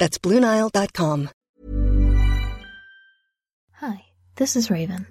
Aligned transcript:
That's 0.00 0.16
BlueNile.com. 0.16 1.28
Hi, 3.74 4.04
this 4.36 4.56
is 4.56 4.70
Raven. 4.70 5.06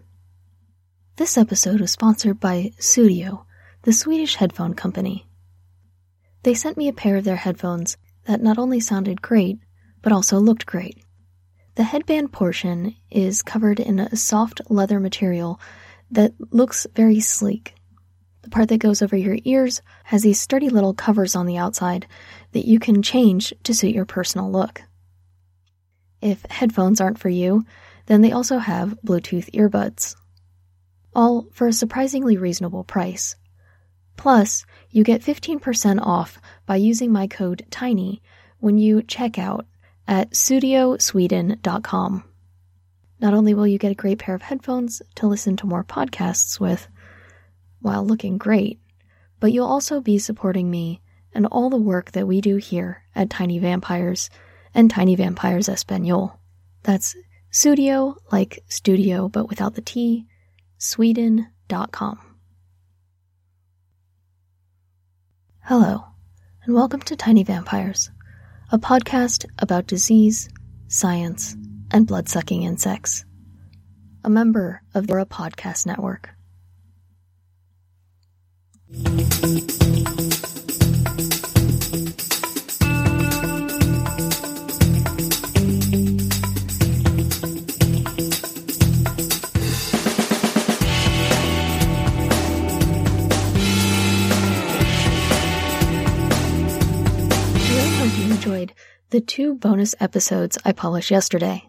This 1.16 1.38
episode 1.38 1.80
was 1.80 1.92
sponsored 1.92 2.40
by 2.40 2.72
Sudio, 2.80 3.46
the 3.84 3.94
Swedish 3.94 4.38
headphone 4.38 4.74
company. 4.74 5.28
They 6.42 6.56
sent 6.56 6.76
me 6.76 6.88
a 6.88 6.94
pair 6.94 7.18
of 7.18 7.24
their 7.24 7.36
headphones 7.36 7.98
that 8.26 8.42
not 8.42 8.58
only 8.58 8.80
sounded 8.80 9.22
great, 9.22 9.60
but 10.02 10.12
also 10.12 10.40
looked 10.40 10.66
great. 10.66 10.98
The 11.76 11.84
headband 11.84 12.32
portion 12.32 12.96
is 13.12 13.44
covered 13.44 13.80
in 13.80 14.00
a 14.00 14.16
soft 14.16 14.60
leather 14.72 15.00
material 15.00 15.60
that 16.10 16.34
looks 16.50 16.88
very 16.96 17.20
sleek. 17.20 17.76
The 18.42 18.50
part 18.50 18.70
that 18.70 18.78
goes 18.78 19.02
over 19.02 19.18
your 19.18 19.38
ears 19.44 19.82
has 20.06 20.24
these 20.24 20.40
sturdy 20.40 20.70
little 20.70 20.94
covers 20.94 21.36
on 21.36 21.46
the 21.46 21.58
outside 21.58 22.08
that 22.54 22.68
you 22.68 22.80
can 22.80 23.02
change 23.02 23.54
to 23.64 23.74
suit 23.74 23.94
your 23.94 24.06
personal 24.06 24.50
look. 24.52 24.82
If 26.22 26.46
headphones 26.50 27.02
aren't 27.02 27.20
for 27.20 27.30
you, 27.30 27.66
then 28.06 28.22
they 28.22 28.32
also 28.32 28.58
have 28.58 28.98
Bluetooth 29.06 29.52
earbuds. 29.52 30.16
All 31.14 31.48
for 31.52 31.68
a 31.68 31.74
surprisingly 31.74 32.38
reasonable 32.38 32.84
price. 32.84 33.36
Plus, 34.18 34.66
you 34.90 35.04
get 35.04 35.22
15% 35.22 36.00
off 36.02 36.40
by 36.66 36.76
using 36.76 37.12
my 37.12 37.28
code 37.28 37.66
TINY 37.70 38.22
when 38.60 38.78
you 38.78 39.02
check 39.02 39.40
out 39.40 39.66
at 40.08 40.32
sudiosweden.com. 40.32 42.24
Not 43.22 43.34
only 43.34 43.54
will 43.54 43.68
you 43.68 43.78
get 43.78 43.92
a 43.92 43.96
great 43.96 44.20
pair 44.20 44.36
of 44.36 44.42
headphones 44.42 45.02
to 45.16 45.28
listen 45.28 45.58
to 45.58 45.68
more 45.68 45.84
podcasts 45.84 46.60
with 46.60 46.88
while 47.82 48.06
looking 48.06 48.38
great, 48.38 48.80
but 49.40 49.52
you'll 49.52 49.66
also 49.66 50.02
be 50.02 50.18
supporting 50.18 50.70
me 50.70 51.02
and 51.34 51.46
all 51.48 51.70
the 51.70 51.78
work 51.78 52.12
that 52.12 52.28
we 52.28 52.42
do 52.42 52.58
here 52.58 53.04
at 53.16 53.30
Tiny 53.30 53.60
Vampires 53.60 54.30
and 54.74 54.90
Tiny 54.90 55.16
Vampires 55.16 55.70
Espanol. 55.70 56.40
That's 56.84 57.16
sudio, 57.52 58.16
like 58.32 58.64
studio, 58.68 59.30
but 59.30 59.50
without 59.50 59.76
the 59.76 59.82
T, 59.82 60.26
sweden.com. 60.78 62.20
Hello, 65.62 66.04
and 66.64 66.74
welcome 66.74 67.02
to 67.02 67.16
Tiny 67.16 67.44
Vampires, 67.44 68.10
a 68.72 68.80
podcast 68.80 69.46
about 69.60 69.88
disease, 69.88 70.50
science, 70.88 71.56
and 71.92 72.08
blood 72.08 72.28
sucking 72.28 72.64
insects. 72.64 73.26
A 74.24 74.30
member 74.30 74.82
of 74.94 75.08
the 75.08 75.26
Podcast 75.26 75.86
Network. 75.86 76.30
really 76.34 76.40
hope 76.40 76.46
you 78.30 78.70
enjoyed 78.70 78.79
the 99.20 99.26
two 99.26 99.56
bonus 99.56 99.96
episodes 100.00 100.58
I 100.64 100.72
published 100.72 101.12
yesterday. 101.12 101.68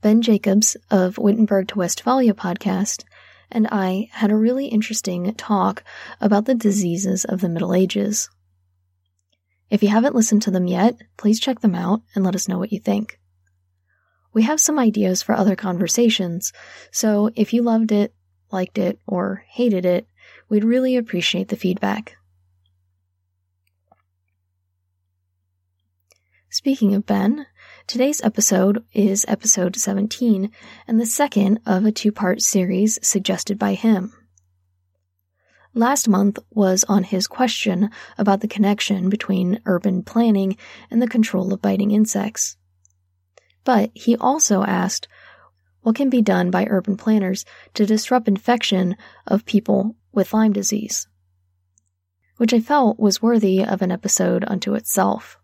Ben 0.00 0.20
Jacobs 0.20 0.76
of 0.90 1.16
Wittenberg 1.16 1.68
to 1.68 1.78
Westphalia 1.78 2.34
podcast 2.34 3.04
and 3.52 3.68
I 3.70 4.08
had 4.12 4.30
a 4.30 4.36
really 4.36 4.66
interesting 4.66 5.34
talk 5.34 5.84
about 6.20 6.46
the 6.46 6.54
diseases 6.54 7.24
of 7.24 7.40
the 7.40 7.48
Middle 7.48 7.74
Ages. 7.74 8.28
If 9.70 9.82
you 9.82 9.88
haven't 9.88 10.14
listened 10.14 10.42
to 10.42 10.50
them 10.50 10.66
yet, 10.66 10.96
please 11.16 11.38
check 11.38 11.60
them 11.60 11.74
out 11.74 12.02
and 12.14 12.24
let 12.24 12.34
us 12.34 12.48
know 12.48 12.58
what 12.58 12.72
you 12.72 12.80
think. 12.80 13.18
We 14.32 14.42
have 14.42 14.60
some 14.60 14.78
ideas 14.78 15.22
for 15.22 15.34
other 15.34 15.54
conversations, 15.54 16.52
so 16.90 17.30
if 17.36 17.52
you 17.52 17.62
loved 17.62 17.92
it, 17.92 18.14
liked 18.50 18.78
it, 18.78 18.98
or 19.06 19.44
hated 19.48 19.84
it, 19.84 20.08
we'd 20.48 20.64
really 20.64 20.96
appreciate 20.96 21.48
the 21.48 21.56
feedback. 21.56 22.16
Speaking 26.48 26.94
of 26.94 27.06
Ben, 27.06 27.46
today's 27.86 28.22
episode 28.22 28.84
is 28.92 29.24
episode 29.28 29.76
17 29.76 30.50
and 30.86 31.00
the 31.00 31.06
second 31.06 31.60
of 31.66 31.84
a 31.84 31.92
two 31.92 32.12
part 32.12 32.40
series 32.40 32.98
suggested 33.06 33.58
by 33.58 33.74
him. 33.74 34.12
Last 35.74 36.08
month 36.08 36.38
was 36.50 36.84
on 36.84 37.04
his 37.04 37.26
question 37.26 37.90
about 38.18 38.40
the 38.40 38.48
connection 38.48 39.08
between 39.08 39.60
urban 39.64 40.02
planning 40.02 40.56
and 40.90 41.00
the 41.00 41.08
control 41.08 41.52
of 41.52 41.62
biting 41.62 41.90
insects. 41.90 42.56
But 43.64 43.90
he 43.94 44.16
also 44.16 44.64
asked 44.64 45.08
what 45.80 45.96
can 45.96 46.10
be 46.10 46.22
done 46.22 46.50
by 46.50 46.66
urban 46.66 46.96
planners 46.96 47.44
to 47.74 47.86
disrupt 47.86 48.28
infection 48.28 48.96
of 49.26 49.46
people 49.46 49.96
with 50.12 50.32
Lyme 50.32 50.52
disease, 50.52 51.08
which 52.36 52.52
I 52.52 52.60
felt 52.60 53.00
was 53.00 53.22
worthy 53.22 53.64
of 53.64 53.82
an 53.82 53.90
episode 53.90 54.44
unto 54.46 54.74
itself. 54.74 55.38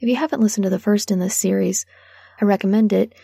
If 0.00 0.08
you 0.08 0.16
haven't 0.16 0.40
listened 0.40 0.64
to 0.64 0.70
the 0.70 0.78
first 0.78 1.10
in 1.10 1.18
this 1.18 1.36
series, 1.36 1.84
I 2.40 2.46
recommend 2.46 2.94
it 2.94 3.14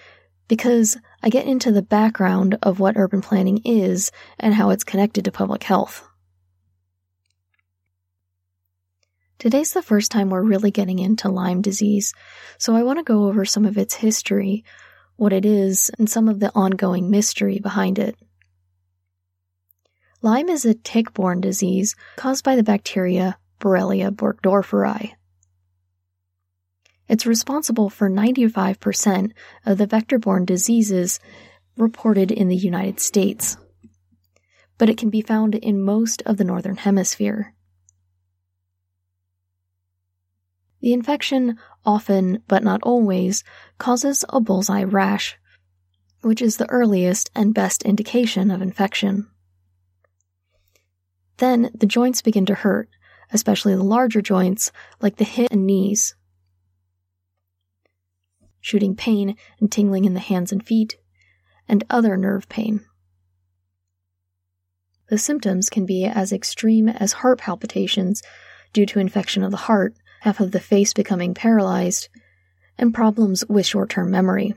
because 0.46 0.98
I 1.22 1.30
get 1.30 1.46
into 1.46 1.72
the 1.72 1.80
background 1.80 2.58
of 2.62 2.78
what 2.78 2.98
urban 2.98 3.22
planning 3.22 3.62
is 3.64 4.12
and 4.38 4.52
how 4.52 4.68
it's 4.70 4.84
connected 4.84 5.24
to 5.24 5.32
public 5.32 5.62
health. 5.62 6.06
Today's 9.38 9.72
the 9.72 9.82
first 9.82 10.10
time 10.10 10.28
we're 10.28 10.42
really 10.42 10.70
getting 10.70 10.98
into 10.98 11.30
Lyme 11.30 11.62
disease, 11.62 12.12
so 12.58 12.76
I 12.76 12.82
want 12.82 12.98
to 12.98 13.02
go 13.02 13.24
over 13.24 13.44
some 13.44 13.64
of 13.64 13.78
its 13.78 13.94
history, 13.94 14.64
what 15.16 15.32
it 15.32 15.46
is, 15.46 15.90
and 15.98 16.08
some 16.08 16.28
of 16.28 16.40
the 16.40 16.52
ongoing 16.54 17.10
mystery 17.10 17.58
behind 17.58 17.98
it. 17.98 18.16
Lyme 20.20 20.48
is 20.48 20.64
a 20.64 20.74
tick 20.74 21.14
borne 21.14 21.40
disease 21.40 21.96
caused 22.16 22.44
by 22.44 22.56
the 22.56 22.62
bacteria 22.62 23.38
Borrelia 23.60 24.10
burgdorferi. 24.10 25.15
It's 27.08 27.26
responsible 27.26 27.88
for 27.88 28.10
95% 28.10 29.32
of 29.64 29.78
the 29.78 29.86
vector 29.86 30.18
borne 30.18 30.44
diseases 30.44 31.20
reported 31.76 32.32
in 32.32 32.48
the 32.48 32.56
United 32.56 32.98
States, 32.98 33.56
but 34.76 34.88
it 34.88 34.98
can 34.98 35.10
be 35.10 35.20
found 35.20 35.54
in 35.54 35.80
most 35.80 36.22
of 36.22 36.36
the 36.36 36.44
Northern 36.44 36.76
Hemisphere. 36.76 37.54
The 40.80 40.92
infection 40.92 41.58
often, 41.84 42.42
but 42.48 42.64
not 42.64 42.80
always, 42.82 43.44
causes 43.78 44.24
a 44.28 44.40
bullseye 44.40 44.84
rash, 44.84 45.38
which 46.22 46.42
is 46.42 46.56
the 46.56 46.68
earliest 46.70 47.30
and 47.34 47.54
best 47.54 47.82
indication 47.84 48.50
of 48.50 48.62
infection. 48.62 49.28
Then 51.36 51.70
the 51.74 51.86
joints 51.86 52.22
begin 52.22 52.46
to 52.46 52.54
hurt, 52.54 52.88
especially 53.32 53.74
the 53.74 53.84
larger 53.84 54.22
joints 54.22 54.72
like 55.00 55.16
the 55.16 55.24
hip 55.24 55.48
and 55.50 55.66
knees 55.66 56.14
shooting 58.66 58.96
pain 58.96 59.36
and 59.60 59.70
tingling 59.70 60.04
in 60.04 60.14
the 60.14 60.18
hands 60.18 60.50
and 60.50 60.66
feet, 60.66 60.96
and 61.68 61.84
other 61.88 62.16
nerve 62.16 62.48
pain. 62.48 62.84
The 65.08 65.18
symptoms 65.18 65.70
can 65.70 65.86
be 65.86 66.04
as 66.04 66.32
extreme 66.32 66.88
as 66.88 67.12
heart 67.12 67.38
palpitations 67.38 68.24
due 68.72 68.84
to 68.86 68.98
infection 68.98 69.44
of 69.44 69.52
the 69.52 69.56
heart, 69.56 69.94
half 70.22 70.40
of 70.40 70.50
the 70.50 70.58
face 70.58 70.92
becoming 70.92 71.32
paralyzed, 71.32 72.08
and 72.76 72.92
problems 72.92 73.44
with 73.48 73.66
short 73.66 73.88
term 73.88 74.10
memory. 74.10 74.56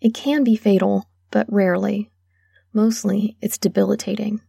It 0.00 0.14
can 0.14 0.42
be 0.42 0.56
fatal, 0.56 1.10
but 1.30 1.52
rarely. 1.52 2.10
Mostly, 2.72 3.36
it's 3.42 3.58
debilitating. 3.58 4.40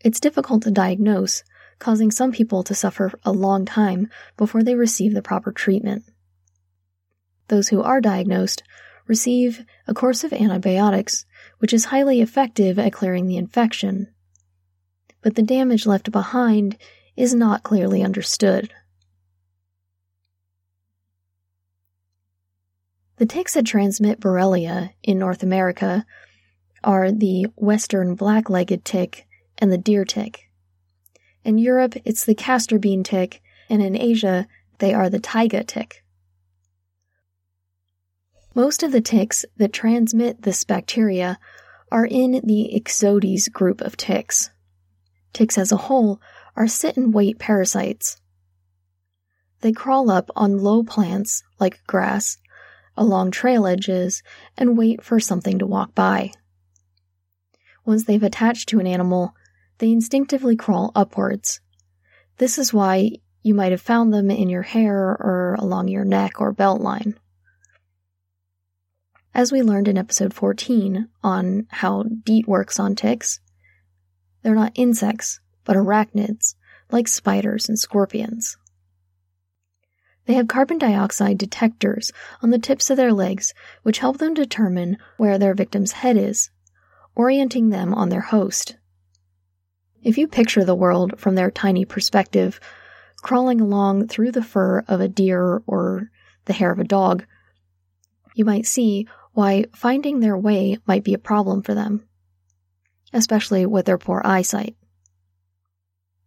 It's 0.00 0.20
difficult 0.20 0.64
to 0.64 0.70
diagnose, 0.70 1.44
causing 1.82 2.12
some 2.12 2.30
people 2.30 2.62
to 2.62 2.76
suffer 2.76 3.10
a 3.24 3.32
long 3.32 3.64
time 3.64 4.08
before 4.36 4.62
they 4.62 4.76
receive 4.76 5.14
the 5.14 5.20
proper 5.20 5.50
treatment. 5.50 6.04
Those 7.48 7.68
who 7.68 7.82
are 7.82 8.00
diagnosed 8.00 8.62
receive 9.08 9.64
a 9.88 9.92
course 9.92 10.22
of 10.22 10.32
antibiotics, 10.32 11.26
which 11.58 11.72
is 11.72 11.86
highly 11.86 12.20
effective 12.20 12.78
at 12.78 12.92
clearing 12.92 13.26
the 13.26 13.36
infection. 13.36 14.06
But 15.22 15.34
the 15.34 15.42
damage 15.42 15.84
left 15.84 16.12
behind 16.12 16.78
is 17.16 17.34
not 17.34 17.64
clearly 17.64 18.00
understood. 18.00 18.72
The 23.16 23.26
ticks 23.26 23.54
that 23.54 23.66
transmit 23.66 24.20
Borrelia 24.20 24.90
in 25.02 25.18
North 25.18 25.42
America 25.42 26.06
are 26.84 27.10
the 27.10 27.48
western 27.56 28.14
black 28.14 28.48
legged 28.48 28.84
tick 28.84 29.26
and 29.58 29.72
the 29.72 29.78
deer 29.78 30.04
tick. 30.04 30.51
In 31.44 31.58
Europe, 31.58 31.94
it's 32.04 32.24
the 32.24 32.34
castor 32.34 32.78
bean 32.78 33.02
tick, 33.02 33.42
and 33.68 33.82
in 33.82 33.96
Asia, 33.96 34.46
they 34.78 34.94
are 34.94 35.10
the 35.10 35.20
taiga 35.20 35.64
tick. 35.64 36.04
Most 38.54 38.82
of 38.82 38.92
the 38.92 39.00
ticks 39.00 39.44
that 39.56 39.72
transmit 39.72 40.42
this 40.42 40.64
bacteria 40.64 41.38
are 41.90 42.06
in 42.06 42.40
the 42.44 42.70
Ixodes 42.74 43.50
group 43.52 43.80
of 43.80 43.96
ticks. 43.96 44.50
Ticks 45.32 45.56
as 45.56 45.72
a 45.72 45.76
whole 45.76 46.20
are 46.54 46.68
sit 46.68 46.96
and 46.96 47.14
wait 47.14 47.38
parasites. 47.38 48.20
They 49.60 49.72
crawl 49.72 50.10
up 50.10 50.30
on 50.36 50.58
low 50.58 50.82
plants, 50.82 51.42
like 51.58 51.82
grass, 51.86 52.38
along 52.96 53.30
trail 53.30 53.66
edges, 53.66 54.22
and 54.56 54.76
wait 54.76 55.02
for 55.02 55.18
something 55.18 55.58
to 55.58 55.66
walk 55.66 55.94
by. 55.94 56.32
Once 57.84 58.04
they've 58.04 58.22
attached 58.22 58.68
to 58.68 58.80
an 58.80 58.86
animal, 58.86 59.34
they 59.82 59.90
instinctively 59.90 60.54
crawl 60.54 60.92
upwards. 60.94 61.60
This 62.38 62.56
is 62.56 62.72
why 62.72 63.16
you 63.42 63.52
might 63.52 63.72
have 63.72 63.80
found 63.80 64.14
them 64.14 64.30
in 64.30 64.48
your 64.48 64.62
hair 64.62 64.96
or 64.96 65.56
along 65.58 65.88
your 65.88 66.04
neck 66.04 66.40
or 66.40 66.52
belt 66.52 66.80
line. 66.80 67.18
As 69.34 69.50
we 69.50 69.60
learned 69.60 69.88
in 69.88 69.98
episode 69.98 70.34
14 70.34 71.08
on 71.24 71.66
how 71.68 72.04
DEET 72.04 72.46
works 72.46 72.78
on 72.78 72.94
ticks, 72.94 73.40
they're 74.44 74.54
not 74.54 74.70
insects, 74.76 75.40
but 75.64 75.74
arachnids, 75.74 76.54
like 76.92 77.08
spiders 77.08 77.68
and 77.68 77.76
scorpions. 77.76 78.56
They 80.26 80.34
have 80.34 80.46
carbon 80.46 80.78
dioxide 80.78 81.38
detectors 81.38 82.12
on 82.40 82.50
the 82.50 82.60
tips 82.60 82.88
of 82.88 82.96
their 82.96 83.12
legs, 83.12 83.52
which 83.82 83.98
help 83.98 84.18
them 84.18 84.34
determine 84.34 84.98
where 85.16 85.38
their 85.38 85.54
victim's 85.54 85.90
head 85.90 86.16
is, 86.16 86.50
orienting 87.16 87.70
them 87.70 87.92
on 87.92 88.10
their 88.10 88.20
host. 88.20 88.76
If 90.02 90.18
you 90.18 90.26
picture 90.26 90.64
the 90.64 90.74
world 90.74 91.18
from 91.18 91.36
their 91.36 91.50
tiny 91.50 91.84
perspective, 91.84 92.58
crawling 93.22 93.60
along 93.60 94.08
through 94.08 94.32
the 94.32 94.42
fur 94.42 94.80
of 94.88 95.00
a 95.00 95.08
deer 95.08 95.62
or 95.66 96.10
the 96.46 96.52
hair 96.52 96.72
of 96.72 96.80
a 96.80 96.84
dog, 96.84 97.24
you 98.34 98.44
might 98.44 98.66
see 98.66 99.06
why 99.32 99.66
finding 99.74 100.20
their 100.20 100.36
way 100.36 100.78
might 100.86 101.04
be 101.04 101.14
a 101.14 101.18
problem 101.18 101.62
for 101.62 101.74
them, 101.74 102.06
especially 103.12 103.64
with 103.64 103.86
their 103.86 103.98
poor 103.98 104.20
eyesight. 104.24 104.76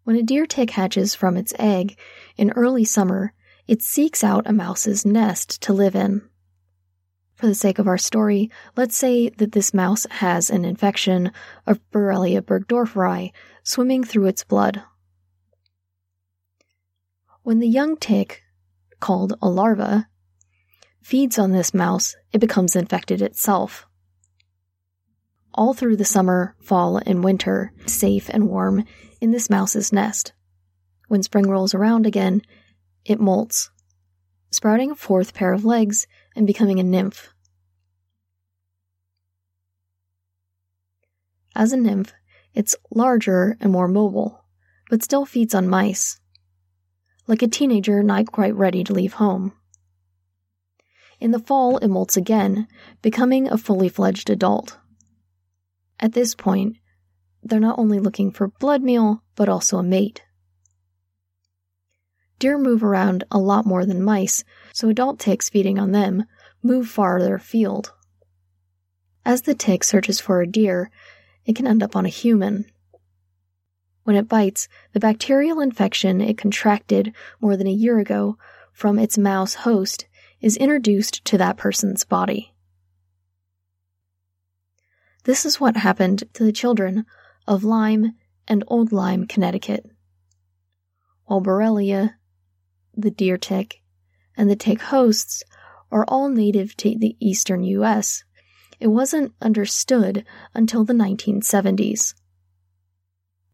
When 0.04 0.16
a 0.16 0.24
deer 0.24 0.46
tick 0.46 0.70
hatches 0.72 1.16
from 1.16 1.36
its 1.36 1.54
egg 1.60 1.98
in 2.38 2.52
early 2.52 2.86
summer, 2.86 3.34
it 3.68 3.82
seeks 3.82 4.24
out 4.24 4.48
a 4.48 4.54
mouse's 4.54 5.06
nest 5.06 5.62
to 5.64 5.74
live 5.74 5.96
in. 5.96 6.22
For 7.36 7.48
the 7.48 7.56
sake 7.56 7.80
of 7.80 7.88
our 7.88 7.98
story, 7.98 8.50
let's 8.78 8.96
say 8.96 9.28
that 9.30 9.52
this 9.52 9.74
mouse 9.74 10.08
has 10.10 10.50
an 10.50 10.64
infection 10.64 11.32
of 11.68 11.82
Borrelia 11.92 12.42
burgdorferi 12.42 13.32
swimming 13.62 14.06
through 14.06 14.28
its 14.28 14.46
blood. 14.46 14.82
When 17.44 17.60
the 17.60 17.68
young 17.68 17.98
tick, 17.98 18.42
called 19.02 19.34
a 19.42 19.50
larva, 19.50 20.08
feeds 21.02 21.38
on 21.38 21.52
this 21.52 21.74
mouse, 21.74 22.16
it 22.32 22.40
becomes 22.40 22.76
infected 22.76 23.22
itself. 23.22 23.86
All 25.54 25.74
through 25.74 25.98
the 25.98 26.06
summer, 26.06 26.56
fall, 26.62 27.02
and 27.06 27.24
winter, 27.24 27.74
safe 27.86 28.30
and 28.30 28.48
warm 28.48 28.86
in 29.20 29.32
this 29.32 29.50
mouse's 29.50 29.92
nest. 29.92 30.32
When 31.10 31.22
spring 31.22 31.50
rolls 31.50 31.74
around 31.74 32.06
again, 32.06 32.42
it 33.04 33.20
molts, 33.20 33.70
sprouting 34.52 34.92
a 34.92 34.96
fourth 34.96 35.34
pair 35.34 35.54
of 35.54 35.66
legs 35.66 36.08
and 36.36 36.46
becoming 36.46 36.80
a 36.80 36.84
nymph. 36.84 37.34
As 41.56 41.72
a 41.72 41.78
nymph, 41.78 42.14
it's 42.54 42.76
larger 42.92 43.58
and 43.62 43.72
more 43.72 43.88
mobile, 43.88 44.46
but 44.90 45.04
still 45.04 45.26
feeds 45.26 45.56
on 45.56 45.68
mice. 45.68 46.20
Like 47.28 47.42
a 47.42 47.48
teenager 47.48 48.04
not 48.04 48.32
quite 48.32 48.56
ready 48.56 48.84
to 48.84 48.94
leave 48.94 49.14
home. 49.14 49.54
In 51.20 51.32
the 51.32 51.40
fall, 51.40 51.78
it 51.78 51.88
molts 51.88 52.18
again, 52.18 52.68
becoming 53.02 53.48
a 53.48 53.58
fully 53.58 53.88
fledged 53.88 54.30
adult. 54.30 54.78
At 56.00 56.14
this 56.14 56.36
point, 56.36 56.78
they're 57.42 57.60
not 57.60 57.80
only 57.80 58.00
looking 58.00 58.32
for 58.32 58.50
blood 58.50 58.82
meal, 58.82 59.24
but 59.36 59.48
also 59.48 59.78
a 59.78 59.84
mate. 59.84 60.24
Deer 62.38 62.58
move 62.58 62.84
around 62.84 63.24
a 63.32 63.38
lot 63.38 63.66
more 63.66 63.86
than 63.86 64.04
mice, 64.04 64.44
so 64.76 64.90
adult 64.90 65.20
ticks 65.20 65.48
feeding 65.48 65.80
on 65.80 65.94
them 65.94 66.26
move 66.62 66.86
farther 66.86 67.36
afield. 67.36 67.94
As 69.24 69.44
the 69.44 69.56
tick 69.56 69.86
searches 69.86 70.20
for 70.20 70.42
a 70.42 70.48
deer, 70.48 70.92
it 71.46 71.56
can 71.56 71.66
end 71.66 71.82
up 71.82 71.96
on 71.96 72.06
a 72.06 72.10
human. 72.10 72.66
When 74.04 74.18
it 74.18 74.28
bites, 74.28 74.68
the 74.92 75.00
bacterial 75.00 75.62
infection 75.62 76.20
it 76.20 76.38
contracted 76.38 77.16
more 77.40 77.56
than 77.56 77.68
a 77.68 77.72
year 77.72 78.00
ago 78.00 78.38
from 78.74 79.00
its 79.00 79.18
mouse 79.18 79.54
host 79.54 80.08
is 80.42 80.58
introduced 80.58 81.24
to 81.24 81.38
that 81.38 81.56
person's 81.56 82.04
body. 82.04 82.54
This 85.24 85.46
is 85.46 85.58
what 85.58 85.78
happened 85.78 86.26
to 86.34 86.44
the 86.44 86.52
children 86.52 87.06
of 87.48 87.64
Lyme 87.64 88.16
and 88.46 88.62
Old 88.68 88.92
Lyme, 88.92 89.26
Connecticut. 89.26 89.86
While 91.28 91.42
Borrelia, 91.42 92.16
the 92.94 93.10
deer 93.10 93.38
tick, 93.38 93.82
and 94.38 94.50
the 94.50 94.56
tick 94.56 94.82
hosts 94.82 95.44
are 95.92 96.06
all 96.08 96.30
native 96.30 96.76
to 96.78 96.98
the 96.98 97.16
eastern 97.20 97.64
U.S., 97.64 98.24
it 98.80 98.88
wasn't 98.88 99.34
understood 99.42 100.26
until 100.54 100.84
the 100.84 100.94
1970s. 100.94 102.14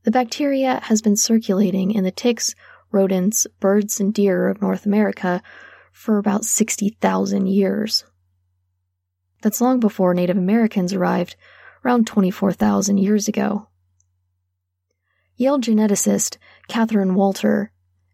The 0.03 0.11
bacteria 0.11 0.79
has 0.83 1.01
been 1.01 1.15
circulating 1.15 1.91
in 1.91 2.03
the 2.03 2.11
ticks, 2.11 2.55
rodents, 2.91 3.45
birds, 3.59 3.99
and 3.99 4.13
deer 4.13 4.47
of 4.47 4.61
North 4.61 4.85
America 4.85 5.43
for 5.91 6.17
about 6.17 6.43
60,000 6.43 7.47
years. 7.47 8.03
That's 9.41 9.61
long 9.61 9.79
before 9.79 10.13
Native 10.13 10.37
Americans 10.37 10.93
arrived, 10.93 11.35
around 11.85 12.07
24,000 12.07 12.97
years 12.97 13.27
ago. 13.27 13.67
Yale 15.35 15.59
geneticist 15.59 16.37
Katharine 16.67 17.15
Walter 17.15 17.71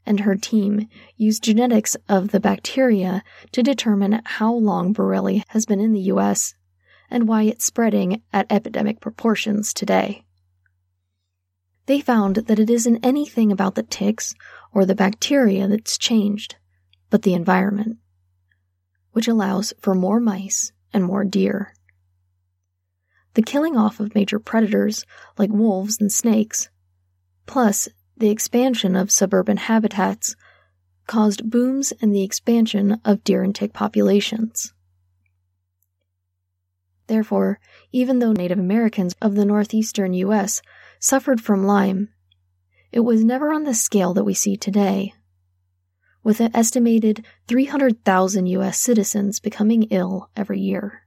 and 0.07 0.21
her 0.21 0.35
team 0.35 0.87
used 1.17 1.43
genetics 1.43 1.97
of 2.07 2.29
the 2.31 2.39
bacteria 2.39 3.23
to 3.51 3.61
determine 3.61 4.21
how 4.23 4.53
long 4.53 4.93
Borrelia 4.93 5.43
has 5.49 5.65
been 5.65 5.81
in 5.81 5.91
the 5.91 6.07
U.S. 6.13 6.55
and 7.11 7.27
why 7.27 7.43
it's 7.43 7.65
spreading 7.65 8.23
at 8.31 8.47
epidemic 8.49 9.01
proportions 9.01 9.73
today. 9.73 10.23
They 11.85 11.99
found 12.01 12.37
that 12.37 12.59
it 12.59 12.69
isn't 12.69 13.05
anything 13.05 13.51
about 13.51 13.75
the 13.75 13.83
ticks 13.83 14.33
or 14.73 14.85
the 14.85 14.95
bacteria 14.95 15.67
that's 15.67 15.97
changed, 15.97 16.55
but 17.09 17.21
the 17.21 17.33
environment, 17.33 17.97
which 19.11 19.27
allows 19.27 19.73
for 19.79 19.93
more 19.93 20.19
mice 20.19 20.71
and 20.93 21.03
more 21.03 21.23
deer. 21.23 21.73
The 23.33 23.41
killing 23.41 23.77
off 23.77 23.99
of 23.99 24.15
major 24.15 24.39
predators 24.39 25.05
like 25.37 25.51
wolves 25.51 25.99
and 25.99 26.11
snakes, 26.11 26.69
plus 27.45 27.87
the 28.17 28.29
expansion 28.29 28.95
of 28.95 29.12
suburban 29.12 29.57
habitats 29.57 30.36
caused 31.05 31.50
booms 31.50 31.91
in 31.93 32.12
the 32.12 32.24
expansion 32.24 33.00
of 33.05 33.24
deer 33.24 33.43
and 33.43 33.55
tick 33.55 33.74
populations. 33.74 34.74
Therefore, 37.07 37.59
even 37.91 38.19
though 38.19 38.33
Native 38.33 38.59
Americans 38.59 39.15
of 39.21 39.36
the 39.36 39.45
northeastern 39.45 40.13
U.S. 40.13 40.62
suffered 41.00 41.39
from 41.39 41.65
Lyme, 41.65 42.09
it 42.91 43.00
was 43.01 43.24
never 43.24 43.53
on 43.53 43.63
the 43.63 43.74
scale 43.74 44.13
that 44.13 44.25
we 44.25 44.33
see 44.33 44.57
today. 44.57 45.13
With 46.24 46.41
an 46.41 46.51
estimated 46.53 47.25
300,000 47.47 48.47
U.S. 48.47 48.77
citizens 48.77 49.39
becoming 49.39 49.83
ill 49.83 50.29
every 50.36 50.59
year. 50.59 51.06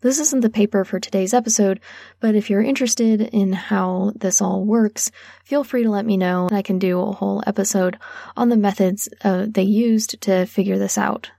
This 0.00 0.20
isn't 0.20 0.42
the 0.42 0.50
paper 0.50 0.84
for 0.84 1.00
today's 1.00 1.34
episode, 1.34 1.80
but 2.20 2.36
if 2.36 2.48
you're 2.48 2.62
interested 2.62 3.20
in 3.20 3.52
how 3.52 4.12
this 4.14 4.40
all 4.40 4.64
works, 4.64 5.10
feel 5.44 5.64
free 5.64 5.82
to 5.82 5.90
let 5.90 6.06
me 6.06 6.16
know. 6.16 6.48
I 6.52 6.62
can 6.62 6.78
do 6.78 7.00
a 7.00 7.12
whole 7.12 7.42
episode 7.48 7.98
on 8.36 8.48
the 8.48 8.56
methods 8.56 9.08
uh, 9.24 9.46
they 9.48 9.64
used 9.64 10.20
to 10.22 10.46
figure 10.46 10.78
this 10.78 10.98
out. 10.98 11.32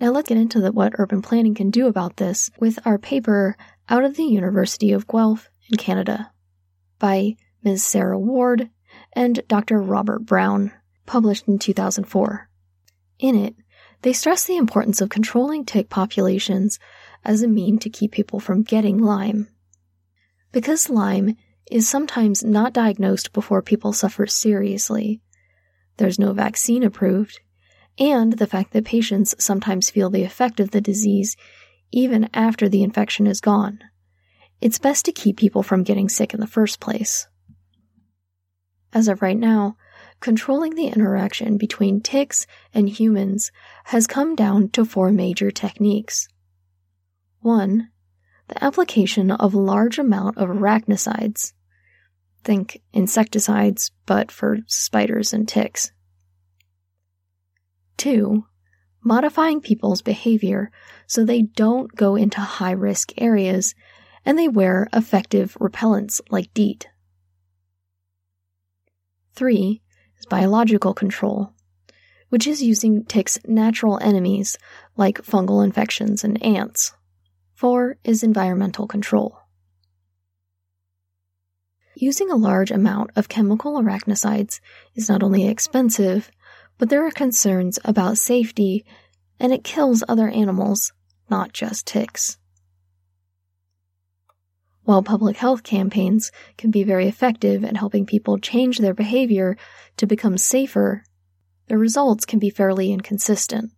Now 0.00 0.10
let's 0.12 0.28
get 0.28 0.38
into 0.38 0.60
the, 0.60 0.70
what 0.70 0.92
urban 0.96 1.22
planning 1.22 1.56
can 1.56 1.70
do 1.70 1.88
about 1.88 2.18
this 2.18 2.50
with 2.60 2.78
our 2.86 2.98
paper 2.98 3.56
out 3.88 4.04
of 4.04 4.16
the 4.16 4.24
University 4.24 4.92
of 4.92 5.08
Guelph 5.08 5.50
in 5.68 5.76
Canada 5.78 6.30
by 7.00 7.34
Ms. 7.64 7.82
Sarah 7.82 8.18
Ward 8.18 8.70
and 9.12 9.42
Dr. 9.48 9.82
Robert 9.82 10.24
Brown, 10.24 10.70
published 11.04 11.48
in 11.48 11.58
2004. 11.58 12.48
In 13.18 13.34
it, 13.34 13.56
they 14.02 14.12
stress 14.12 14.44
the 14.44 14.56
importance 14.56 15.00
of 15.00 15.08
controlling 15.08 15.64
tick 15.64 15.88
populations 15.88 16.78
as 17.24 17.42
a 17.42 17.48
mean 17.48 17.78
to 17.78 17.90
keep 17.90 18.12
people 18.12 18.40
from 18.40 18.62
getting 18.62 18.98
Lyme. 18.98 19.48
Because 20.52 20.88
Lyme 20.88 21.36
is 21.70 21.88
sometimes 21.88 22.44
not 22.44 22.72
diagnosed 22.72 23.32
before 23.32 23.62
people 23.62 23.92
suffer 23.92 24.26
seriously, 24.26 25.20
there's 25.96 26.18
no 26.18 26.32
vaccine 26.32 26.82
approved, 26.82 27.40
and 27.98 28.34
the 28.34 28.46
fact 28.46 28.72
that 28.72 28.84
patients 28.84 29.34
sometimes 29.38 29.90
feel 29.90 30.10
the 30.10 30.24
effect 30.24 30.60
of 30.60 30.70
the 30.70 30.80
disease 30.80 31.36
even 31.90 32.28
after 32.34 32.68
the 32.68 32.82
infection 32.82 33.26
is 33.26 33.40
gone. 33.40 33.80
It's 34.60 34.78
best 34.78 35.04
to 35.06 35.12
keep 35.12 35.36
people 35.36 35.62
from 35.62 35.82
getting 35.82 36.08
sick 36.08 36.34
in 36.34 36.40
the 36.40 36.46
first 36.46 36.80
place. 36.80 37.26
As 38.92 39.08
of 39.08 39.22
right 39.22 39.36
now, 39.36 39.76
controlling 40.20 40.74
the 40.74 40.86
interaction 40.86 41.56
between 41.56 42.00
ticks 42.00 42.46
and 42.72 42.88
humans 42.88 43.50
has 43.84 44.06
come 44.06 44.34
down 44.34 44.68
to 44.70 44.84
four 44.84 45.10
major 45.10 45.50
techniques. 45.50 46.28
1. 47.40 47.88
The 48.48 48.64
application 48.64 49.30
of 49.30 49.54
large 49.54 49.98
amount 49.98 50.38
of 50.38 50.48
arachnicides. 50.48 51.52
Think 52.44 52.80
insecticides, 52.92 53.90
but 54.06 54.30
for 54.30 54.58
spiders 54.66 55.32
and 55.32 55.48
ticks. 55.48 55.92
2. 57.98 58.44
Modifying 59.02 59.60
people's 59.60 60.02
behavior 60.02 60.70
so 61.06 61.24
they 61.24 61.42
don't 61.42 61.94
go 61.94 62.16
into 62.16 62.40
high 62.40 62.72
risk 62.72 63.12
areas 63.16 63.74
and 64.24 64.36
they 64.38 64.48
wear 64.48 64.88
effective 64.92 65.56
repellents 65.60 66.20
like 66.30 66.52
DEET. 66.52 66.88
3 69.34 69.82
is 70.18 70.26
biological 70.26 70.94
control, 70.94 71.52
which 72.28 72.46
is 72.46 72.62
using 72.62 73.04
ticks' 73.04 73.38
natural 73.46 73.98
enemies 74.00 74.58
like 74.96 75.22
fungal 75.22 75.64
infections 75.64 76.24
and 76.24 76.42
ants. 76.42 76.92
4 77.54 77.96
is 78.04 78.22
environmental 78.22 78.86
control. 78.86 79.38
Using 81.94 82.30
a 82.30 82.36
large 82.36 82.70
amount 82.70 83.10
of 83.16 83.30
chemical 83.30 83.80
arachnicides 83.80 84.60
is 84.94 85.08
not 85.08 85.22
only 85.22 85.48
expensive, 85.48 86.30
but 86.76 86.90
there 86.90 87.06
are 87.06 87.10
concerns 87.10 87.78
about 87.84 88.18
safety 88.18 88.84
and 89.40 89.52
it 89.52 89.64
kills 89.64 90.04
other 90.06 90.28
animals, 90.28 90.92
not 91.30 91.52
just 91.52 91.86
ticks. 91.86 92.36
While 94.86 95.02
public 95.02 95.36
health 95.36 95.64
campaigns 95.64 96.30
can 96.56 96.70
be 96.70 96.84
very 96.84 97.08
effective 97.08 97.64
at 97.64 97.76
helping 97.76 98.06
people 98.06 98.38
change 98.38 98.78
their 98.78 98.94
behavior 98.94 99.56
to 99.96 100.06
become 100.06 100.38
safer, 100.38 101.02
the 101.66 101.76
results 101.76 102.24
can 102.24 102.38
be 102.38 102.50
fairly 102.50 102.92
inconsistent. 102.92 103.72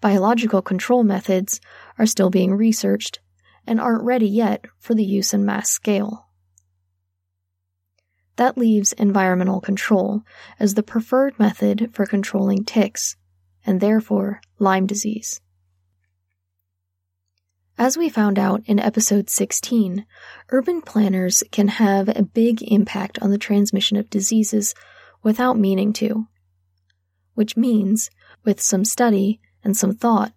Biological 0.00 0.62
control 0.62 1.02
methods 1.02 1.60
are 1.98 2.06
still 2.06 2.30
being 2.30 2.54
researched 2.54 3.18
and 3.66 3.80
aren't 3.80 4.04
ready 4.04 4.28
yet 4.28 4.66
for 4.78 4.94
the 4.94 5.04
use 5.04 5.34
in 5.34 5.44
mass 5.44 5.68
scale. 5.68 6.28
That 8.36 8.56
leaves 8.56 8.92
environmental 8.92 9.60
control 9.60 10.22
as 10.60 10.74
the 10.74 10.84
preferred 10.84 11.36
method 11.40 11.90
for 11.92 12.06
controlling 12.06 12.64
ticks, 12.64 13.16
and 13.66 13.80
therefore 13.80 14.42
Lyme 14.60 14.86
disease. 14.86 15.40
As 17.80 17.96
we 17.96 18.10
found 18.10 18.38
out 18.38 18.62
in 18.66 18.78
episode 18.78 19.30
16, 19.30 20.04
urban 20.50 20.82
planners 20.82 21.42
can 21.50 21.68
have 21.68 22.10
a 22.10 22.22
big 22.22 22.62
impact 22.62 23.18
on 23.22 23.30
the 23.30 23.38
transmission 23.38 23.96
of 23.96 24.10
diseases 24.10 24.74
without 25.22 25.58
meaning 25.58 25.94
to. 25.94 26.26
Which 27.32 27.56
means, 27.56 28.10
with 28.44 28.60
some 28.60 28.84
study 28.84 29.40
and 29.64 29.74
some 29.74 29.94
thought, 29.94 30.34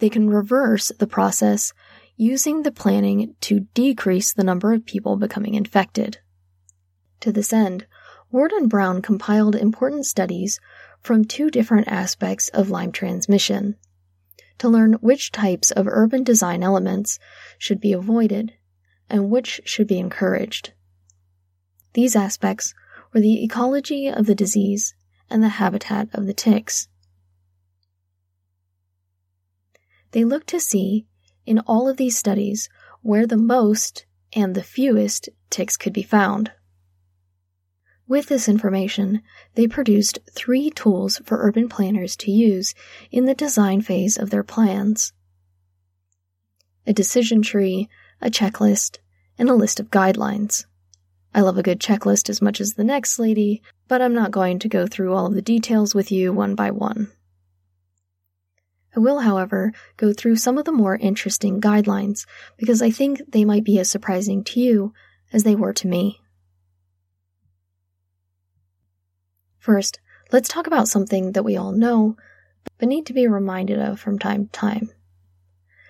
they 0.00 0.08
can 0.08 0.28
reverse 0.28 0.90
the 0.98 1.06
process 1.06 1.72
using 2.16 2.64
the 2.64 2.72
planning 2.72 3.36
to 3.42 3.68
decrease 3.72 4.32
the 4.32 4.42
number 4.42 4.72
of 4.72 4.84
people 4.84 5.16
becoming 5.16 5.54
infected. 5.54 6.18
To 7.20 7.30
this 7.30 7.52
end, 7.52 7.86
Ward 8.32 8.50
and 8.50 8.68
Brown 8.68 9.02
compiled 9.02 9.54
important 9.54 10.04
studies 10.04 10.58
from 11.00 11.26
two 11.26 11.48
different 11.48 11.86
aspects 11.86 12.48
of 12.48 12.70
Lyme 12.70 12.90
transmission 12.90 13.76
to 14.58 14.68
learn 14.68 14.94
which 14.94 15.32
types 15.32 15.70
of 15.70 15.86
urban 15.88 16.22
design 16.22 16.62
elements 16.62 17.18
should 17.58 17.80
be 17.80 17.92
avoided 17.92 18.54
and 19.08 19.30
which 19.30 19.60
should 19.64 19.86
be 19.86 19.98
encouraged. 19.98 20.72
These 21.92 22.16
aspects 22.16 22.74
were 23.12 23.20
the 23.20 23.44
ecology 23.44 24.08
of 24.08 24.26
the 24.26 24.34
disease 24.34 24.94
and 25.30 25.42
the 25.42 25.48
habitat 25.48 26.08
of 26.12 26.26
the 26.26 26.34
ticks. 26.34 26.88
They 30.12 30.24
looked 30.24 30.48
to 30.48 30.60
see, 30.60 31.06
in 31.44 31.58
all 31.60 31.88
of 31.88 31.96
these 31.96 32.16
studies, 32.16 32.68
where 33.02 33.26
the 33.26 33.36
most 33.36 34.06
and 34.32 34.54
the 34.54 34.62
fewest 34.62 35.28
ticks 35.50 35.76
could 35.76 35.92
be 35.92 36.02
found. 36.02 36.52
With 38.08 38.26
this 38.26 38.48
information, 38.48 39.22
they 39.54 39.66
produced 39.66 40.20
three 40.30 40.70
tools 40.70 41.20
for 41.24 41.44
urban 41.44 41.68
planners 41.68 42.14
to 42.18 42.30
use 42.30 42.74
in 43.10 43.24
the 43.24 43.34
design 43.34 43.80
phase 43.80 44.16
of 44.16 44.30
their 44.30 44.44
plans 44.44 45.12
a 46.88 46.92
decision 46.92 47.42
tree, 47.42 47.88
a 48.22 48.30
checklist, 48.30 48.98
and 49.38 49.50
a 49.50 49.54
list 49.54 49.80
of 49.80 49.90
guidelines. 49.90 50.66
I 51.34 51.40
love 51.40 51.58
a 51.58 51.62
good 51.62 51.80
checklist 51.80 52.30
as 52.30 52.40
much 52.40 52.60
as 52.60 52.74
the 52.74 52.84
next 52.84 53.18
lady, 53.18 53.60
but 53.88 54.00
I'm 54.00 54.14
not 54.14 54.30
going 54.30 54.60
to 54.60 54.68
go 54.68 54.86
through 54.86 55.12
all 55.12 55.26
of 55.26 55.34
the 55.34 55.42
details 55.42 55.96
with 55.96 56.12
you 56.12 56.32
one 56.32 56.54
by 56.54 56.70
one. 56.70 57.10
I 58.94 59.00
will, 59.00 59.18
however, 59.18 59.72
go 59.96 60.12
through 60.12 60.36
some 60.36 60.56
of 60.56 60.64
the 60.64 60.72
more 60.72 60.96
interesting 60.96 61.60
guidelines 61.60 62.24
because 62.56 62.80
I 62.80 62.90
think 62.90 63.20
they 63.32 63.44
might 63.44 63.64
be 63.64 63.78
as 63.80 63.90
surprising 63.90 64.44
to 64.44 64.60
you 64.60 64.94
as 65.32 65.42
they 65.42 65.56
were 65.56 65.74
to 65.74 65.88
me. 65.88 66.20
First, 69.66 69.98
let's 70.30 70.48
talk 70.48 70.68
about 70.68 70.86
something 70.86 71.32
that 71.32 71.42
we 71.42 71.56
all 71.56 71.72
know, 71.72 72.16
but 72.78 72.86
need 72.86 73.04
to 73.06 73.12
be 73.12 73.26
reminded 73.26 73.80
of 73.80 73.98
from 73.98 74.16
time 74.16 74.44
to 74.44 74.52
time. 74.52 74.90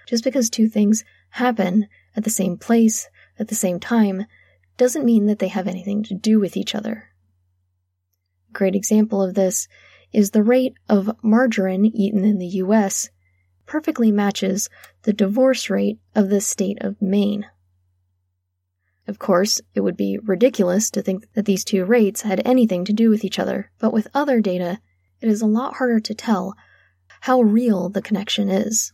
Just 0.06 0.24
because 0.24 0.48
two 0.48 0.66
things 0.66 1.04
happen 1.28 1.86
at 2.16 2.24
the 2.24 2.30
same 2.30 2.56
place, 2.56 3.10
at 3.38 3.48
the 3.48 3.54
same 3.54 3.78
time, 3.78 4.24
doesn't 4.78 5.04
mean 5.04 5.26
that 5.26 5.40
they 5.40 5.48
have 5.48 5.68
anything 5.68 6.02
to 6.04 6.14
do 6.14 6.40
with 6.40 6.56
each 6.56 6.74
other. 6.74 7.10
A 8.48 8.52
great 8.54 8.74
example 8.74 9.22
of 9.22 9.34
this 9.34 9.68
is 10.10 10.30
the 10.30 10.42
rate 10.42 10.72
of 10.88 11.14
margarine 11.22 11.84
eaten 11.84 12.24
in 12.24 12.38
the 12.38 12.62
US 12.64 13.10
perfectly 13.66 14.10
matches 14.10 14.70
the 15.02 15.12
divorce 15.12 15.68
rate 15.68 15.98
of 16.14 16.30
the 16.30 16.40
state 16.40 16.78
of 16.80 17.02
Maine. 17.02 17.44
Of 19.08 19.18
course, 19.18 19.60
it 19.74 19.80
would 19.80 19.96
be 19.96 20.18
ridiculous 20.22 20.90
to 20.90 21.02
think 21.02 21.32
that 21.34 21.44
these 21.44 21.64
two 21.64 21.84
rates 21.84 22.22
had 22.22 22.42
anything 22.44 22.84
to 22.86 22.92
do 22.92 23.08
with 23.08 23.24
each 23.24 23.38
other, 23.38 23.70
but 23.78 23.92
with 23.92 24.08
other 24.12 24.40
data, 24.40 24.80
it 25.20 25.28
is 25.28 25.42
a 25.42 25.46
lot 25.46 25.74
harder 25.74 26.00
to 26.00 26.14
tell 26.14 26.54
how 27.20 27.40
real 27.40 27.88
the 27.88 28.02
connection 28.02 28.48
is. 28.48 28.92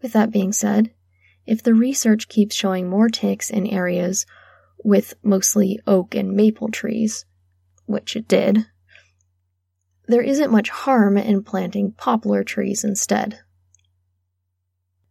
With 0.00 0.12
that 0.12 0.30
being 0.30 0.52
said, 0.52 0.94
if 1.46 1.62
the 1.62 1.74
research 1.74 2.28
keeps 2.28 2.54
showing 2.54 2.88
more 2.88 3.08
ticks 3.08 3.50
in 3.50 3.66
areas 3.66 4.26
with 4.84 5.14
mostly 5.22 5.80
oak 5.86 6.14
and 6.14 6.34
maple 6.34 6.68
trees, 6.68 7.24
which 7.86 8.14
it 8.14 8.28
did, 8.28 8.66
there 10.06 10.22
isn't 10.22 10.52
much 10.52 10.70
harm 10.70 11.16
in 11.18 11.42
planting 11.42 11.92
poplar 11.92 12.44
trees 12.44 12.84
instead. 12.84 13.40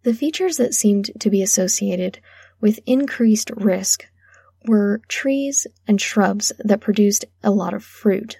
The 0.04 0.14
features 0.14 0.58
that 0.58 0.74
seemed 0.74 1.12
to 1.20 1.30
be 1.30 1.42
associated 1.42 2.20
with 2.60 2.80
increased 2.86 3.52
risk 3.56 4.06
were 4.66 5.02
trees 5.08 5.68
and 5.88 6.02
shrubs 6.02 6.52
that 6.60 6.82
produced 6.82 7.26
a 7.44 7.52
lot 7.52 7.74
of 7.74 7.84
fruit. 7.84 8.38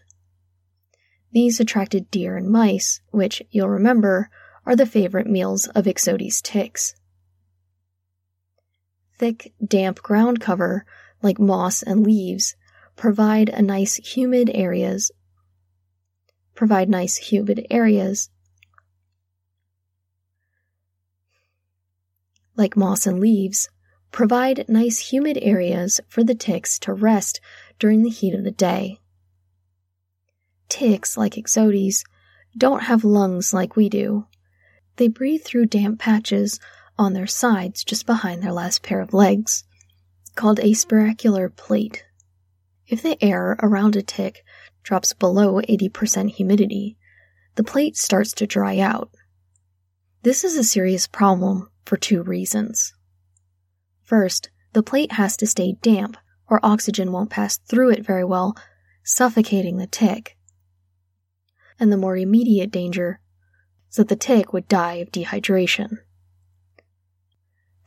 These 1.32 1.60
attracted 1.60 2.10
deer 2.10 2.36
and 2.36 2.50
mice, 2.50 3.02
which, 3.12 3.42
you'll 3.52 3.70
remember, 3.70 4.30
are 4.66 4.76
the 4.76 4.86
favorite 4.86 5.28
meals 5.28 5.68
of 5.68 5.86
Ixodes 5.86 6.42
ticks. 6.42 6.96
Thick, 9.18 9.54
damp 9.66 10.02
ground 10.02 10.40
cover, 10.40 10.86
like 11.22 11.40
moss 11.40 11.82
and 11.82 12.04
leaves, 12.06 12.56
provide 12.96 13.50
a 13.50 13.62
nice 13.62 13.96
humid 13.96 14.50
areas 14.54 15.12
provide 16.58 16.90
nice 16.90 17.16
humid 17.18 17.66
areas 17.70 18.32
like 22.56 22.76
moss 22.76 23.06
and 23.06 23.20
leaves, 23.20 23.70
provide 24.18 24.68
nice 24.68 25.12
humid 25.12 25.38
areas 25.44 26.02
for 26.08 26.24
the 26.24 26.34
ticks 26.34 26.80
to 26.80 26.92
rest 26.92 27.40
during 27.78 28.02
the 28.02 28.10
heat 28.10 28.34
of 28.34 28.44
the 28.44 28.50
day. 28.50 29.00
Ticks, 30.70 31.18
like 31.18 31.38
Ixodes, 31.38 32.04
don't 32.58 32.82
have 32.82 33.04
lungs 33.04 33.54
like 33.54 33.76
we 33.76 33.90
do. 33.90 34.26
They 34.96 35.08
breathe 35.08 35.44
through 35.44 35.68
damp 35.68 36.00
patches 36.00 36.60
on 36.98 37.14
their 37.14 37.28
sides 37.28 37.84
just 37.84 38.08
behind 38.08 38.42
their 38.42 38.54
last 38.54 38.82
pair 38.82 39.02
of 39.02 39.14
legs, 39.14 39.66
called 40.34 40.60
a 40.62 40.74
spiracular 40.74 41.56
plate. 41.56 42.04
If 42.88 43.04
the 43.04 43.24
air 43.24 43.56
around 43.62 43.96
a 43.96 44.02
tick 44.02 44.44
drops 44.82 45.14
below 45.14 45.62
80% 45.62 46.32
humidity, 46.32 46.98
the 47.54 47.64
plate 47.64 47.96
starts 47.96 48.34
to 48.34 48.48
dry 48.48 48.80
out. 48.80 49.12
This 50.24 50.44
is 50.44 50.58
a 50.58 50.64
serious 50.64 51.06
problem 51.06 51.70
for 51.86 51.98
two 51.98 52.24
reasons. 52.24 52.96
First, 54.08 54.50
the 54.72 54.82
plate 54.82 55.12
has 55.12 55.36
to 55.36 55.46
stay 55.46 55.74
damp 55.82 56.16
or 56.50 56.66
oxygen 56.66 57.12
won't 57.12 57.30
pass 57.30 57.58
through 57.58 57.90
it 57.90 58.06
very 58.06 58.24
well, 58.24 58.56
suffocating 59.04 59.76
the 59.76 59.86
tick. 59.86 60.38
And 61.78 61.92
the 61.92 61.98
more 61.98 62.16
immediate 62.16 62.72
danger 62.72 63.20
is 63.90 63.98
that 63.98 64.08
the 64.08 64.16
tick 64.16 64.54
would 64.54 64.70
die 64.70 64.94
of 64.96 65.12
dehydration. 65.12 65.98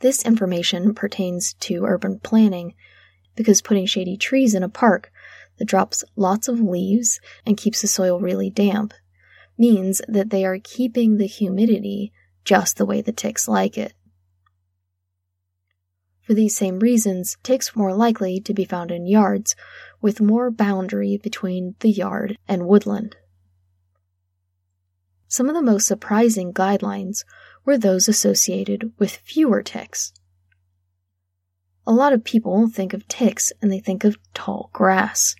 This 0.01 0.23
information 0.23 0.93
pertains 0.93 1.53
to 1.53 1.85
urban 1.85 2.19
planning 2.19 2.75
because 3.35 3.63
putting 3.63 3.87
shady 3.87 4.15
trees 4.15 4.53
in 4.53 4.61
a 4.61 4.69
park 4.69 5.11
that 5.57 5.65
drops 5.65 6.03
lots 6.15 6.47
of 6.47 6.61
leaves 6.61 7.19
and 7.47 7.57
keeps 7.57 7.81
the 7.81 7.87
soil 7.87 8.19
really 8.19 8.51
damp 8.51 8.93
means 9.57 10.03
that 10.07 10.29
they 10.29 10.45
are 10.45 10.59
keeping 10.59 11.17
the 11.17 11.25
humidity 11.25 12.13
just 12.45 12.77
the 12.77 12.85
way 12.85 13.01
the 13.01 13.11
ticks 13.11 13.47
like 13.47 13.75
it. 13.75 13.93
For 16.31 16.35
these 16.35 16.55
same 16.55 16.79
reasons, 16.79 17.35
ticks 17.43 17.75
were 17.75 17.81
more 17.81 17.93
likely 17.93 18.39
to 18.39 18.53
be 18.53 18.63
found 18.63 18.89
in 18.89 19.05
yards 19.05 19.53
with 19.99 20.21
more 20.21 20.49
boundary 20.49 21.17
between 21.17 21.75
the 21.81 21.91
yard 21.91 22.37
and 22.47 22.67
woodland. 22.67 23.17
Some 25.27 25.49
of 25.49 25.55
the 25.55 25.61
most 25.61 25.85
surprising 25.85 26.53
guidelines 26.53 27.25
were 27.65 27.77
those 27.77 28.07
associated 28.07 28.93
with 28.97 29.17
fewer 29.17 29.61
ticks. 29.61 30.13
A 31.85 31.91
lot 31.91 32.13
of 32.13 32.23
people 32.23 32.69
think 32.69 32.93
of 32.93 33.09
ticks 33.09 33.51
and 33.61 33.69
they 33.69 33.81
think 33.81 34.05
of 34.05 34.15
tall 34.33 34.69
grass. 34.71 35.35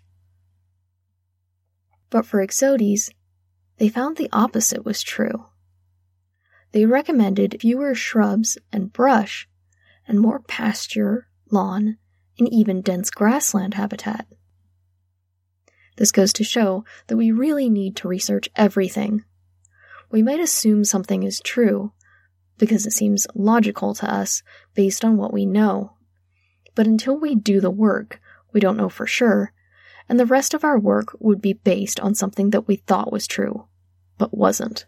But 2.09 2.25
for 2.25 2.45
Ixodes, 2.45 3.11
they 3.77 3.87
found 3.87 4.17
the 4.17 4.29
opposite 4.33 4.83
was 4.83 5.01
true. 5.01 5.45
They 6.73 6.85
recommended 6.85 7.61
fewer 7.61 7.95
shrubs 7.95 8.57
and 8.73 8.91
brush 8.91 9.47
and 10.07 10.19
more 10.19 10.39
pasture, 10.39 11.27
lawn, 11.49 11.97
and 12.37 12.51
even 12.51 12.81
dense 12.81 13.09
grassland 13.09 13.75
habitat. 13.75 14.27
This 15.97 16.11
goes 16.11 16.33
to 16.33 16.43
show 16.43 16.85
that 17.07 17.17
we 17.17 17.31
really 17.31 17.69
need 17.69 17.95
to 17.97 18.07
research 18.07 18.49
everything. 18.55 19.23
We 20.09 20.21
might 20.21 20.39
assume 20.39 20.83
something 20.83 21.23
is 21.23 21.41
true 21.41 21.93
because 22.57 22.85
it 22.85 22.93
seems 22.93 23.27
logical 23.35 23.93
to 23.95 24.11
us 24.11 24.43
based 24.73 25.03
on 25.03 25.17
what 25.17 25.33
we 25.33 25.45
know. 25.45 25.93
But 26.75 26.87
until 26.87 27.19
we 27.19 27.35
do 27.35 27.59
the 27.59 27.71
work, 27.71 28.19
we 28.53 28.59
don't 28.59 28.77
know 28.77 28.89
for 28.89 29.07
sure, 29.07 29.53
and 30.07 30.19
the 30.19 30.25
rest 30.25 30.53
of 30.53 30.63
our 30.63 30.79
work 30.79 31.15
would 31.19 31.41
be 31.41 31.53
based 31.53 31.99
on 31.99 32.15
something 32.15 32.49
that 32.51 32.67
we 32.67 32.75
thought 32.75 33.11
was 33.11 33.27
true, 33.27 33.67
but 34.17 34.37
wasn't. 34.37 34.85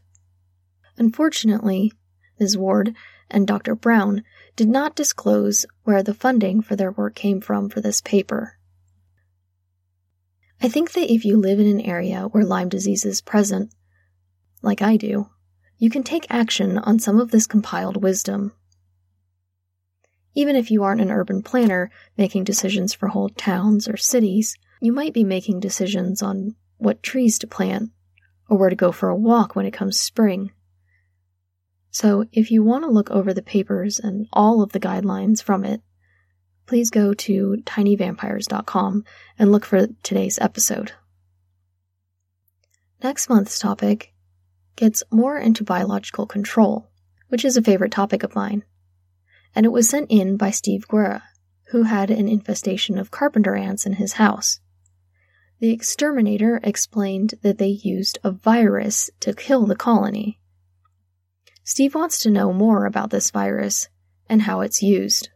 Unfortunately, 0.98 1.92
Ms. 2.40 2.58
Ward 2.58 2.96
and 3.34 3.48
Dr. 3.48 3.76
Brown 3.76 4.24
did 4.56 4.70
not 4.70 4.96
disclose 4.96 5.66
where 5.84 6.04
the 6.04 6.14
funding 6.14 6.62
for 6.62 6.76
their 6.76 6.92
work 6.92 7.16
came 7.16 7.42
from 7.42 7.70
for 7.70 7.82
this 7.82 8.02
paper. 8.02 8.58
I 10.62 10.70
think 10.70 10.94
that 10.94 11.12
if 11.12 11.26
you 11.26 11.36
live 11.36 11.60
in 11.60 11.68
an 11.68 11.82
area 11.82 12.24
where 12.32 12.46
Lyme 12.46 12.70
disease 12.70 13.04
is 13.04 13.20
present, 13.20 13.74
like 14.62 14.82
I 14.82 14.96
do, 14.96 15.30
you 15.78 15.90
can 15.90 16.04
take 16.04 16.26
action 16.30 16.78
on 16.78 17.00
some 17.00 17.20
of 17.20 17.32
this 17.32 17.48
compiled 17.48 18.02
wisdom. 18.02 18.54
Even 20.36 20.56
if 20.56 20.72
you 20.72 20.84
aren't 20.84 21.02
an 21.02 21.12
urban 21.12 21.44
planner 21.44 21.92
making 22.18 22.46
decisions 22.46 22.94
for 22.94 23.10
whole 23.10 23.30
towns 23.30 23.88
or 23.88 23.98
cities, 23.98 24.58
you 24.80 24.94
might 24.94 25.14
be 25.14 25.24
making 25.24 25.60
decisions 25.60 26.22
on 26.22 26.56
what 26.78 27.04
trees 27.04 27.38
to 27.40 27.48
plant 27.48 27.92
or 28.50 28.58
where 28.58 28.70
to 28.70 28.76
go 28.76 28.92
for 28.92 29.10
a 29.10 29.16
walk 29.16 29.56
when 29.56 29.66
it 29.66 29.72
comes 29.74 30.00
spring. 30.00 30.52
So, 31.94 32.26
if 32.32 32.50
you 32.50 32.64
want 32.64 32.86
to 32.86 32.90
look 32.90 33.12
over 33.12 33.36
the 33.36 33.44
papers 33.44 34.00
and 34.00 34.28
all 34.34 34.64
of 34.64 34.72
the 34.72 34.80
guidelines 34.80 35.44
from 35.44 35.64
it, 35.64 35.82
please 36.66 36.90
go 36.90 37.14
to 37.14 37.58
tinyvampires.com 37.66 39.04
and 39.38 39.52
look 39.52 39.64
for 39.64 39.86
today's 40.02 40.40
episode. 40.40 40.94
Next 43.04 43.30
month's 43.30 43.60
topic 43.60 44.12
gets 44.76 45.04
more 45.12 45.38
into 45.38 45.64
biological 45.64 46.26
control, 46.26 46.90
which 47.28 47.46
is 47.46 47.58
a 47.58 47.62
favorite 47.62 47.92
topic 47.92 48.24
of 48.24 48.34
mine. 48.34 48.64
And 49.54 49.64
it 49.64 49.72
was 49.72 49.88
sent 49.88 50.10
in 50.10 50.36
by 50.36 50.50
Steve 50.50 50.88
Guerra, 50.88 51.22
who 51.68 51.84
had 51.84 52.10
an 52.10 52.28
infestation 52.28 52.98
of 52.98 53.12
carpenter 53.12 53.56
ants 53.56 53.86
in 53.86 53.94
his 53.94 54.14
house. 54.14 54.60
The 55.60 55.70
exterminator 55.70 56.60
explained 56.64 57.36
that 57.44 57.60
they 57.60 57.68
used 57.68 58.18
a 58.24 58.32
virus 58.32 59.12
to 59.20 59.36
kill 59.36 59.68
the 59.68 59.76
colony. 59.76 60.40
Steve 61.64 61.96
wants 61.96 62.20
to 62.20 62.32
know 62.32 62.52
more 62.52 62.86
about 62.86 63.10
this 63.10 63.32
virus 63.32 63.88
and 64.28 64.42
how 64.44 64.62
it's 64.62 64.84
used. 64.84 65.30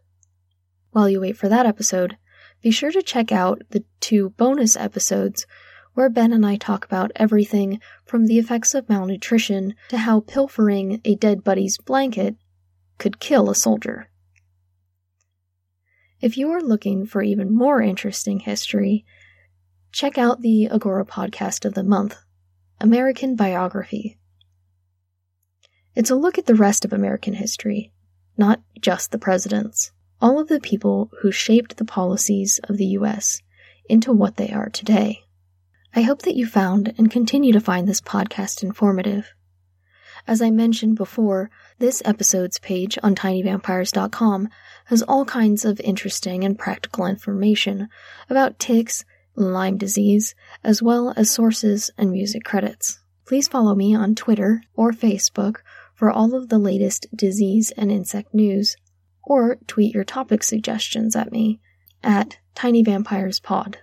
While 0.92 1.10
you 1.10 1.22
wait 1.22 1.38
for 1.38 1.48
that 1.48 1.66
episode, 1.66 2.18
be 2.62 2.72
sure 2.72 2.92
to 2.92 3.02
check 3.02 3.32
out 3.32 3.62
the 3.70 3.84
two 4.00 4.32
bonus 4.32 4.76
episodes 4.76 5.46
where 5.94 6.10
Ben 6.10 6.34
and 6.34 6.46
I 6.46 6.58
talk 6.58 6.86
about 6.86 7.12
everything 7.16 7.80
from 8.06 8.28
the 8.28 8.38
effects 8.38 8.76
of 8.76 8.90
malnutrition 8.90 9.74
to 9.90 9.98
how 9.98 10.20
pilfering 10.20 11.02
a 11.04 11.16
dead 11.16 11.44
buddy's 11.44 11.78
blanket 11.78 12.36
could 12.98 13.20
kill 13.20 13.50
a 13.50 13.56
soldier. 13.56 14.10
If 16.20 16.38
you 16.38 16.52
are 16.52 16.62
looking 16.62 17.06
for 17.06 17.22
even 17.22 17.56
more 17.56 17.82
interesting 17.82 18.40
history, 18.40 19.06
check 19.92 20.18
out 20.18 20.42
the 20.42 20.68
Agora 20.68 21.06
podcast 21.06 21.64
of 21.64 21.74
the 21.74 21.84
month, 21.84 22.18
American 22.82 23.36
Biography. 23.36 24.17
It's 25.98 26.12
a 26.12 26.16
look 26.16 26.38
at 26.38 26.46
the 26.46 26.54
rest 26.54 26.86
of 26.86 26.94
American 26.94 27.34
history, 27.34 27.92
not 28.38 28.62
just 28.80 29.10
the 29.10 29.18
presidents, 29.18 29.92
all 30.22 30.40
of 30.40 30.48
the 30.48 30.60
people 30.60 31.10
who 31.22 31.32
shaped 31.32 31.78
the 31.78 31.86
policies 31.86 32.60
of 32.66 32.78
the 32.78 32.86
U.S. 33.00 33.42
into 33.90 34.14
what 34.14 34.36
they 34.36 34.52
are 34.52 34.70
today. 34.70 35.24
I 35.96 36.04
hope 36.04 36.22
that 36.22 36.36
you 36.36 36.46
found 36.46 36.94
and 37.00 37.10
continue 37.10 37.52
to 37.52 37.60
find 37.60 37.88
this 37.88 38.00
podcast 38.00 38.62
informative. 38.62 39.34
As 40.28 40.40
I 40.40 40.52
mentioned 40.52 40.98
before, 40.98 41.50
this 41.80 42.04
episode's 42.06 42.60
page 42.60 43.00
on 43.02 43.16
tinyvampires.com 43.16 44.50
has 44.86 45.02
all 45.02 45.26
kinds 45.26 45.66
of 45.66 45.80
interesting 45.80 46.44
and 46.44 46.60
practical 46.60 47.08
information 47.08 47.90
about 48.30 48.60
ticks, 48.60 49.04
Lyme 49.34 49.80
disease, 49.80 50.36
as 50.64 50.80
well 50.80 51.12
as 51.18 51.32
sources 51.32 51.90
and 51.98 52.12
music 52.12 52.44
credits. 52.44 53.00
Please 53.26 53.48
follow 53.48 53.74
me 53.74 53.96
on 53.96 54.14
Twitter 54.14 54.62
or 54.76 54.92
Facebook 54.92 55.58
for 55.98 56.12
all 56.12 56.36
of 56.36 56.50
the 56.50 56.60
latest 56.60 57.08
disease 57.16 57.72
and 57.72 57.92
insect 57.92 58.32
news, 58.32 58.78
or 59.24 59.58
tweet 59.66 59.96
your 59.96 60.04
topic 60.04 60.44
suggestions 60.44 61.16
at 61.16 61.32
me 61.32 61.60
at 62.04 62.38
tinyvampirespod. 62.56 63.78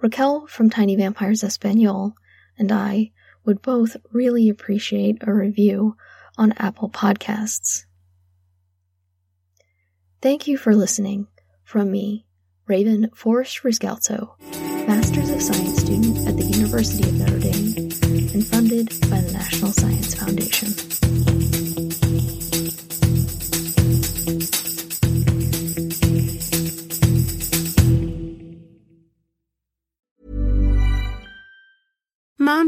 Raquel 0.00 0.46
from 0.46 0.70
Tiny 0.70 0.96
Vampires 0.96 1.44
Espanol 1.44 2.14
and 2.58 2.72
I 2.72 3.12
would 3.44 3.60
both 3.60 3.96
really 4.10 4.48
appreciate 4.48 5.18
a 5.20 5.34
review 5.34 5.96
on 6.38 6.52
Apple 6.52 6.88
Podcasts. 6.88 7.84
Thank 10.22 10.46
you 10.46 10.56
for 10.56 10.74
listening 10.74 11.26
from 11.62 11.90
me, 11.90 12.26
Raven 12.66 13.10
Forrest 13.14 13.62
Riscalzo, 13.64 14.38
Masters 14.88 15.28
of 15.28 15.42
Science 15.42 15.80
student 15.80 16.26
at 16.26 16.36
the 16.38 16.44
University 16.44 17.04
of 17.04 17.14
Notre 17.14 17.38
Dame 17.38 17.92
and 18.32 18.46
funded 18.46 18.88
by 19.10 19.20
the 19.20 19.32
National 19.32 19.72
Science 19.72 20.14
Foundation. 20.14 20.91